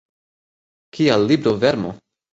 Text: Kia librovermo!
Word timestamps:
Kia 0.97 1.19
librovermo! 1.27 1.97